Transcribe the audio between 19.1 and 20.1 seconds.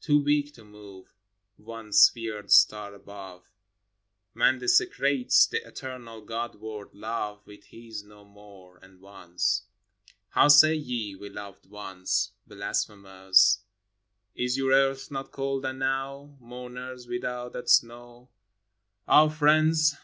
friends!